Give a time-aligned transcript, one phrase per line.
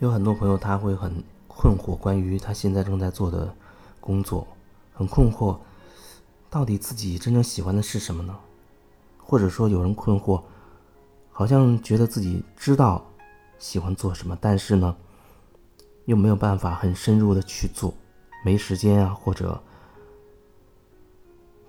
[0.00, 3.54] 有很多朋友他会很困惑，关于他现在正在做的
[4.00, 4.46] 工作，
[4.92, 5.56] 很困惑，
[6.50, 8.36] 到底自己真正喜欢的是什么呢？
[9.18, 10.42] 或者说有人困惑，
[11.30, 13.04] 好像觉得自己知道
[13.58, 14.94] 喜欢做什么，但是呢，
[16.04, 17.94] 又没有办法很深入的去做，
[18.44, 19.62] 没时间啊，或者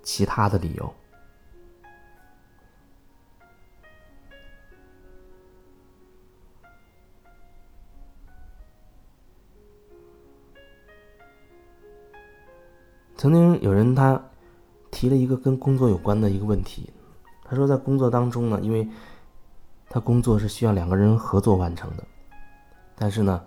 [0.03, 0.93] 其他的理由。
[13.25, 14.23] 曾经有人他
[14.91, 16.87] 提了一个跟工作有关的一个问题，
[17.43, 18.87] 他说在工作当中呢，因为
[19.89, 22.03] 他工作是需要两个人合作完成的，
[22.95, 23.43] 但是呢，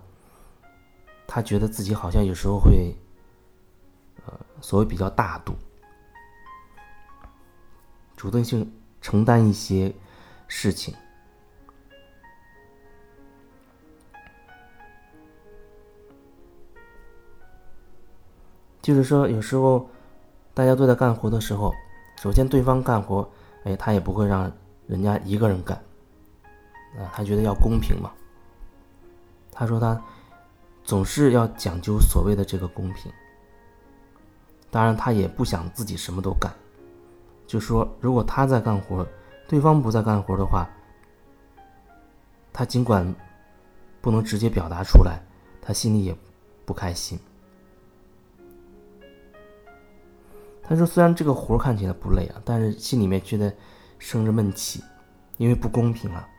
[1.25, 2.93] 他觉得自己好像有时候会，
[4.25, 5.53] 呃，所谓比较大度，
[8.17, 9.95] 主动性承担一些
[10.49, 10.93] 事情。
[18.89, 19.87] 就是说，有时候
[20.51, 21.71] 大家都在干活的时候，
[22.19, 23.29] 首先对方干活，
[23.63, 24.51] 哎，他也不会让
[24.87, 25.77] 人家一个人干，
[26.97, 28.09] 啊，他觉得要公平嘛。
[29.51, 30.01] 他说他
[30.83, 33.11] 总是要讲究所谓的这个公平。
[34.71, 36.51] 当然，他也不想自己什么都干，
[37.45, 39.05] 就说如果他在干活，
[39.47, 40.67] 对方不在干活的话，
[42.51, 43.15] 他尽管
[44.01, 45.21] 不能直接表达出来，
[45.61, 46.17] 他心里也
[46.65, 47.19] 不开心。
[50.69, 53.51] 他说：“虽然这个活看起来不累啊，但是心里面觉得
[53.97, 54.83] 生着闷气，
[55.37, 56.29] 因为不公平啊！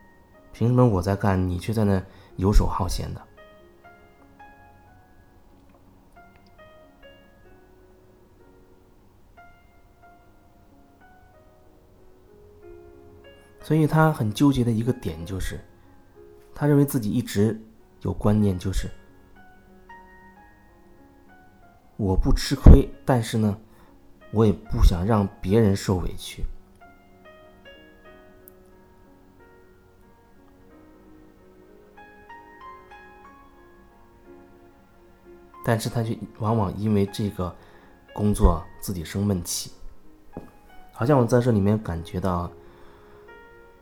[0.52, 2.00] 凭什么我在干，你却在那
[2.36, 3.20] 游手好闲的？”
[13.60, 15.58] 所以他很纠结的一个点就是，
[16.54, 17.60] 他认为自己一直
[18.02, 18.88] 有观念，就是
[21.96, 23.58] 我不吃亏，但是呢。
[24.32, 26.44] 我也不想让别人受委屈，
[35.64, 37.54] 但是他却往往因为这个
[38.12, 39.72] 工作自己生闷气。
[40.92, 42.50] 好像我在这里面感觉到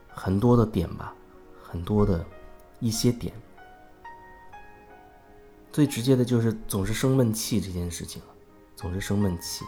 [0.08, 1.14] 很多的点吧，
[1.62, 2.24] 很多的
[2.80, 3.34] 一些点，
[5.70, 8.22] 最直接的就是总是生闷气这件事情，
[8.74, 9.64] 总是生闷气。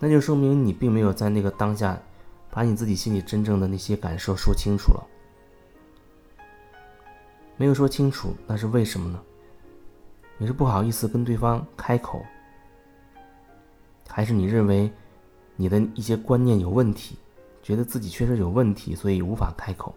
[0.00, 2.00] 那就说明你并没有在那个当下，
[2.50, 5.04] 把你自己心里真正的那些感受说清楚了。
[7.56, 9.20] 没有说清楚，那是为什么呢？
[10.36, 12.24] 你是不好意思跟对方开口，
[14.08, 14.88] 还是你认为
[15.56, 17.18] 你的一些观念有问题，
[17.60, 19.92] 觉得自己确实有问题，所以无法开口？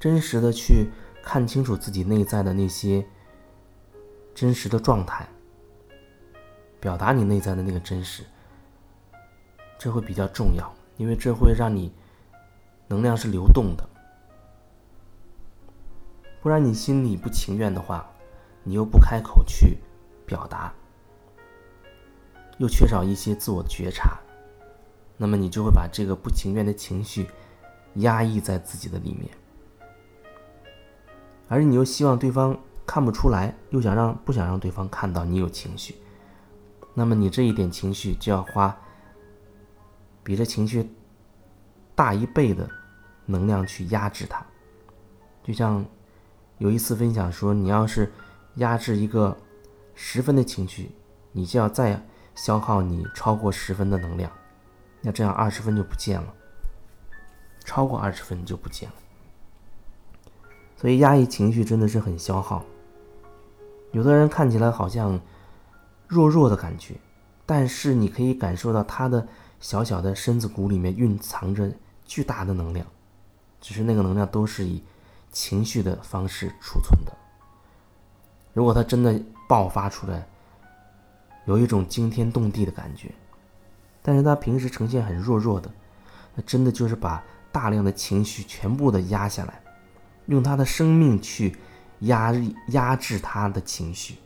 [0.00, 0.88] 真实的去
[1.22, 3.06] 看清楚自己内在的那些。
[4.38, 5.26] 真实的状态，
[6.78, 8.22] 表达你内在的那个真实，
[9.76, 11.92] 这会比较重要，因为这会让你
[12.86, 13.84] 能量是流动的。
[16.40, 18.08] 不然你心里不情愿的话，
[18.62, 19.76] 你又不开口去
[20.24, 20.72] 表达，
[22.58, 24.20] 又缺少一些自我觉察，
[25.16, 27.28] 那么你就会把这个不情愿的情绪
[27.94, 29.28] 压抑在自己的里面，
[31.48, 32.56] 而你又希望对方。
[32.88, 35.94] 看不出来，又想让不想让对方看到你有情绪，
[36.94, 38.74] 那么你这一点情绪就要花
[40.24, 40.90] 比这情绪
[41.94, 42.66] 大一倍的
[43.26, 44.42] 能量去压制它。
[45.44, 45.84] 就像
[46.56, 48.10] 有一次分享说，你要是
[48.54, 49.36] 压制一个
[49.94, 50.90] 十分的情绪，
[51.30, 52.02] 你就要再
[52.34, 54.32] 消耗你超过十分的能量，
[55.02, 56.34] 那这样二十分就不见了，
[57.66, 58.94] 超过二十分就不见了。
[60.74, 62.64] 所以压抑情绪真的是很消耗。
[63.92, 65.18] 有的人看起来好像
[66.06, 66.94] 弱弱的感觉，
[67.46, 69.26] 但是你可以感受到他的
[69.60, 71.72] 小小的身子骨里面蕴藏着
[72.04, 72.86] 巨大的能量，
[73.60, 74.82] 只是那个能量都是以
[75.32, 77.12] 情绪的方式储存的。
[78.52, 79.18] 如果他真的
[79.48, 80.26] 爆发出来，
[81.46, 83.10] 有一种惊天动地的感觉，
[84.02, 85.70] 但是他平时呈现很弱弱的，
[86.34, 89.62] 那真的就是把大量的情绪全部的压下来，
[90.26, 91.56] 用他的生命去。
[92.00, 92.32] 压
[92.68, 94.16] 压制他的情绪，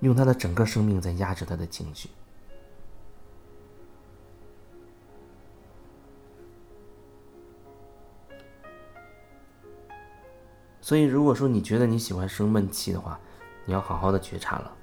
[0.00, 2.08] 用他的整个生命在压制他的情绪。
[10.80, 13.18] 所以，如果说你觉得你喜欢生闷气的话，
[13.64, 14.76] 你要好好的觉察了。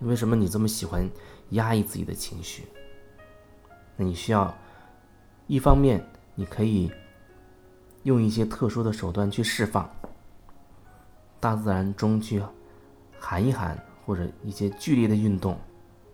[0.00, 1.08] 为什么你这么喜欢
[1.50, 2.66] 压抑自己的情绪？
[3.96, 4.54] 那你需要
[5.46, 6.92] 一方面，你可以
[8.02, 9.90] 用一些特殊的手段去释放。
[11.40, 12.42] 大自然中去
[13.18, 15.58] 喊一喊，或者一些剧烈的运动，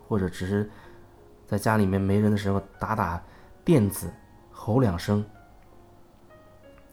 [0.07, 0.71] 或者只是
[1.47, 3.21] 在家里面没人的时候打打
[3.65, 4.09] 垫子，
[4.53, 5.25] 吼两声，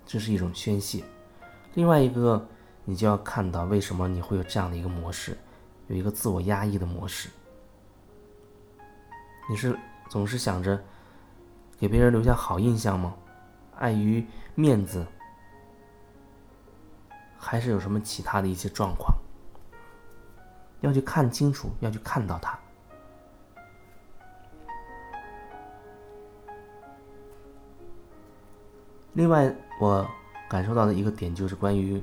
[0.06, 1.03] 这是一种宣泄。
[1.75, 2.45] 另外一个，
[2.85, 5.38] 你就要看到为什么你会有这样的一个模式，
[5.88, 7.30] 有一个自我压抑的模式。
[9.50, 9.77] 你是
[10.09, 10.81] 总是想着
[11.77, 13.13] 给别人留下好印象吗？
[13.77, 14.25] 碍于
[14.56, 15.06] 面子。
[17.44, 19.13] 还是有什么其他的一些状况，
[20.80, 22.57] 要去看清楚，要去看到它。
[29.12, 30.10] 另外，我
[30.50, 32.01] 感受到的一个点就是关于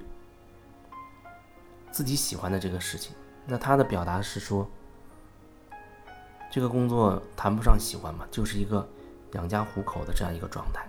[1.91, 3.17] 自己喜欢的这个事情。
[3.47, 4.69] 那他的表达是说，
[6.51, 8.87] 这个工作谈不上喜欢嘛，就是一个
[9.33, 10.87] 养家糊口的这样一个状态。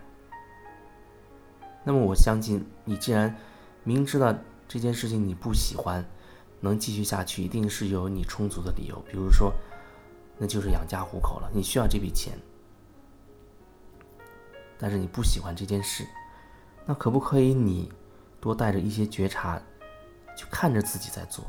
[1.83, 3.33] 那么，我相信你既然。
[3.83, 4.35] 明知道
[4.67, 6.05] 这件事情你不喜欢，
[6.59, 9.03] 能继续下去，一定是有你充足的理由。
[9.09, 9.53] 比如说，
[10.37, 12.37] 那就是养家糊口了，你需要这笔钱，
[14.77, 16.05] 但是你不喜欢这件事，
[16.85, 17.91] 那可不可以你
[18.39, 19.61] 多带着一些觉察，
[20.37, 21.45] 去看着自己在做？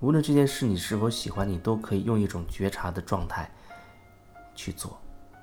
[0.00, 3.50] 无论这件事你是否喜欢，你都可以用一种觉察的状态
[4.54, 4.98] 去做。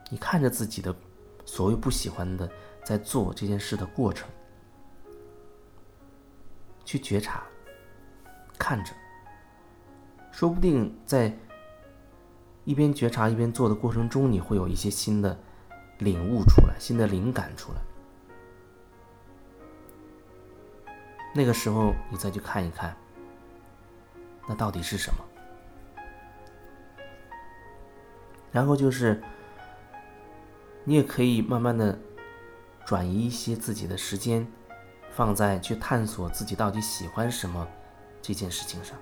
[0.09, 0.95] 你看着自己的
[1.45, 2.49] 所谓不喜欢的，
[2.83, 4.27] 在做这件事的过程。
[6.87, 7.43] 去觉察，
[8.57, 8.93] 看着，
[10.31, 11.37] 说不定在
[12.63, 15.37] 一边觉察一边做的过程中，你会有一些新的
[15.97, 17.81] 领悟出来，新的灵感出来。
[21.35, 22.95] 那个时候，你再去看一看，
[24.47, 25.19] 那到底是什么？
[28.49, 29.21] 然后就是，
[30.85, 31.99] 你也可以慢慢的
[32.85, 34.47] 转移一些自己的时间。
[35.17, 37.67] 放在去探索自己到底喜欢什么
[38.21, 38.95] 这件事情上。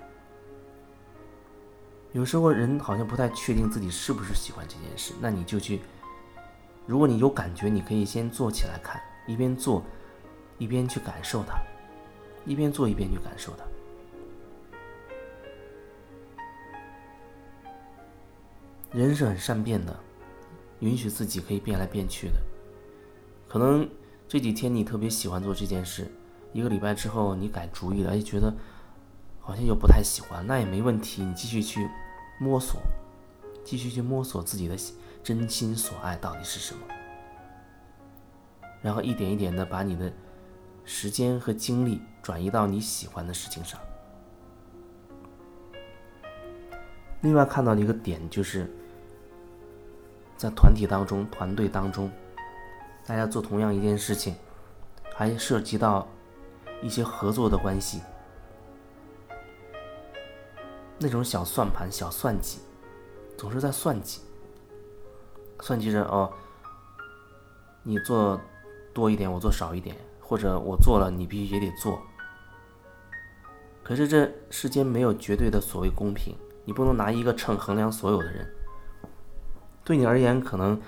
[2.14, 5.82] 有时候人好像不太确定自己是不是喜欢这件事，那你就去，
[6.88, 9.84] 如果你有感觉，你可以先做起来看，一边做
[10.58, 11.62] 一边去感受它，
[12.46, 13.66] 一边做一边去感受它。
[18.94, 19.94] 人是很善变的，
[20.80, 22.42] 允许自己可以变来变去的，
[23.50, 23.86] 可能。
[24.28, 26.12] 这几天你特别喜欢做这件事，
[26.52, 28.52] 一个礼拜之后你改主意了，哎，觉得
[29.40, 31.88] 好像又不太喜欢，那也没问题，你继续去
[32.40, 32.82] 摸索，
[33.64, 34.76] 继续去摸索自己的
[35.24, 36.82] 真心所爱到底是什么，
[38.82, 40.12] 然后一点一点的把你的
[40.84, 43.80] 时间和精力转移到你喜欢的事情上。
[47.22, 48.68] 另外看到一个点就是，
[50.36, 52.12] 在团体当中、团队当中。
[53.08, 54.36] 大家做同样一件事情，
[55.14, 56.08] 还涉及到
[56.82, 58.02] 一些合作的关系，
[60.98, 62.62] 那种小算盘、小算计，
[63.38, 64.22] 总是在算计，
[65.62, 66.34] 算计着哦，
[67.84, 68.42] 你做
[68.92, 72.02] 多一点，我做少一点，或者我做了，你必须也得做。
[73.84, 78.52] 可是这世间没有绝对的所谓公平，你不能拿一个秤衡量所有的人。
[79.84, 80.82] 对你而言，可能。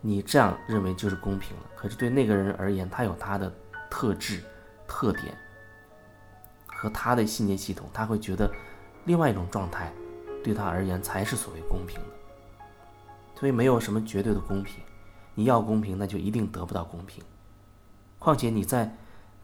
[0.00, 3.52] 你这样认为就是公平了，可是对那个人而言，他有他的
[3.90, 4.42] 特质、
[4.86, 5.36] 特点
[6.66, 8.50] 和他的信念系统，他会觉得
[9.04, 9.92] 另外一种状态
[10.44, 12.06] 对他而言才是所谓公平的。
[13.34, 14.82] 所以没有什么绝对的公平，
[15.34, 17.22] 你要公平，那就一定得不到公平。
[18.18, 18.92] 况且你在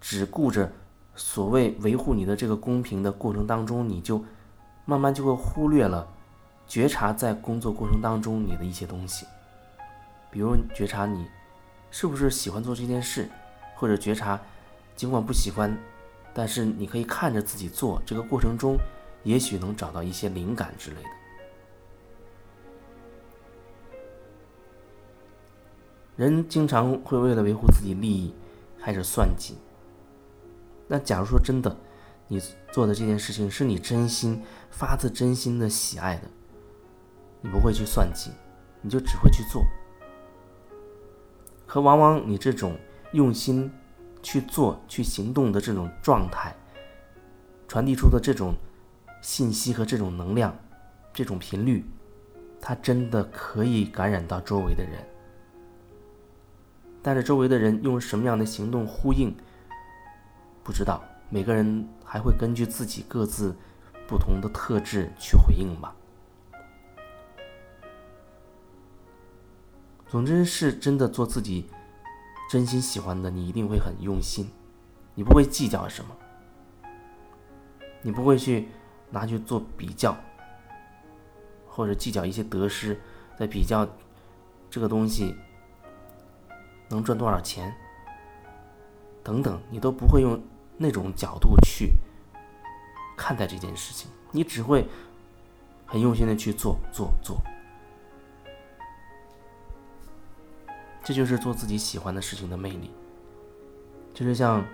[0.01, 0.71] 只顾着
[1.15, 4.25] 所谓维护你的这个公平的过程当中，你就
[4.85, 6.07] 慢慢就会忽略了
[6.67, 9.27] 觉察在工作过程当中你的一些东西。
[10.35, 11.31] 比如觉察你
[11.93, 13.31] 是不是喜欢做这件事，
[13.77, 14.41] 或者觉察
[14.97, 15.79] 尽管不喜欢，
[16.35, 18.77] 但是你可以看着自己做这个过程中，
[19.23, 21.09] 也许能找到一些灵感之类的。
[26.17, 28.35] 人经常会为了维护自己利益
[28.81, 29.55] 开始算计。
[30.89, 31.77] 那假如说真的，
[32.27, 32.41] 你
[32.73, 36.23] 做的这件事情是你真心发自真心的喜爱的，
[37.41, 38.33] 你不会去算计，
[38.81, 39.65] 你就只会去做。
[41.75, 42.79] 可往往你这种
[43.15, 43.69] 用心
[44.23, 46.55] 去做、去行动的这种状态，
[47.67, 48.55] 传递出的这种
[49.21, 50.57] 信息和这种能量、
[51.13, 51.85] 这种频率，
[52.61, 55.05] 它真的可以感染到周围的人。
[57.03, 59.35] 但是周围的人用什么样的行动呼应，
[60.63, 61.03] 不知道。
[61.29, 63.53] 每个人还会根据自己各自
[64.07, 65.93] 不同的特质去回应吧。
[70.09, 71.69] 总之是真的做自己
[72.51, 74.49] 真心喜欢的，你一定会很用心，
[75.15, 76.15] 你不会计较什么，
[78.03, 78.69] 你不会去
[79.11, 80.17] 拿去做比较，
[81.67, 83.01] 或者计较一些得失，
[83.37, 83.89] 在比较
[84.71, 85.35] 这个东西
[86.89, 87.75] 能赚多少钱
[89.23, 90.41] 等等，你都不会用
[90.77, 91.95] 那种角度去
[93.17, 94.87] 看待这件事情，你只会
[95.87, 97.43] 很用心的去做做做。
[101.05, 102.91] 这就是做自己喜欢的事情的魅力，
[104.15, 104.65] 就是像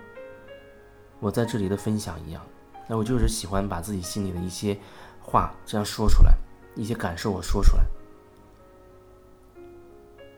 [1.19, 2.41] 我在这里的分享一样，
[2.87, 4.77] 那我就是喜欢把自己心里的一些
[5.19, 6.33] 话这样说出来，
[6.73, 7.83] 一些感受我说出来。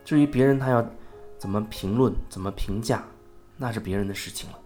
[0.03, 0.83] 至于别人他要
[1.37, 3.03] 怎么评论、怎么评价，
[3.55, 4.59] 那是别人的事情了。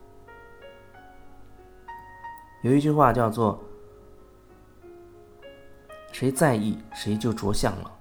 [2.62, 3.62] 有一句话叫做
[6.14, 7.92] “谁在意，谁就着相了”。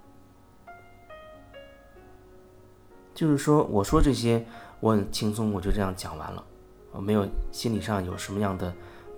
[3.17, 4.45] 就是说，我说这些，
[4.79, 6.45] 我很轻松，我就这样讲完了，
[6.93, 8.71] 我没有心理上有什么样的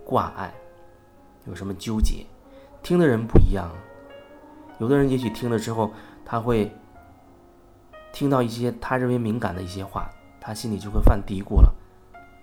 [0.05, 0.55] 挂碍，
[1.47, 2.25] 有什么纠结。
[2.81, 3.69] 听的人不一样，
[4.79, 5.91] 有的人也许听了之后，
[6.25, 6.73] 他会
[8.13, 10.09] 听到一些他认为敏感的一些话，
[10.41, 11.75] 他心里就会犯嘀咕了，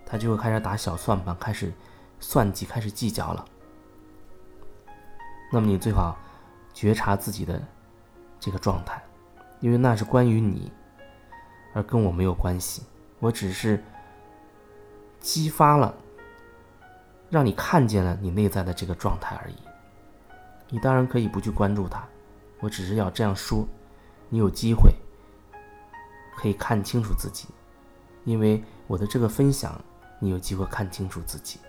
[0.05, 1.74] 他就会开始打小算盘，开始
[2.19, 3.45] 算计，开始计较了。
[5.53, 6.17] 那么你最好
[6.74, 7.65] 觉察自己的
[8.41, 9.01] 这个状态，
[9.62, 10.69] 因为那是关于你。
[11.75, 12.84] 而跟我没有关系，
[13.20, 13.84] 我只是
[15.20, 15.94] 激发了，
[17.29, 19.55] 让你看见了你内在的这个状态而已。
[20.70, 22.01] 你当然可以不去关注它，
[22.62, 23.67] 我只是要这样说，
[24.29, 24.89] 你有机会
[26.38, 27.50] 可以看清楚自己，
[28.24, 29.77] 因为我的这个分享，
[30.17, 31.60] 你有机会看清楚自己。